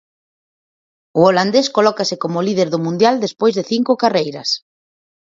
[1.19, 4.49] O holandés colócase como líder do mundial despois de cinco carreiras.